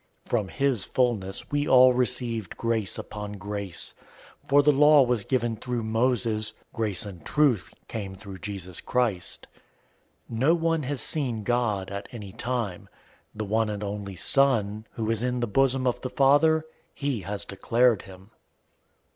[0.25, 3.93] '"001:016 From his fullness we all received grace upon grace.
[4.45, 6.53] 001:017 For the law was given through Moses.
[6.73, 9.45] Grace and truth came through Jesus Christ.
[10.31, 12.89] 001:018 No one has seen God at any time.
[13.35, 16.65] The one and only Son,{NU reads "God"} who is in the bosom of the Father,
[16.95, 18.31] he has declared him.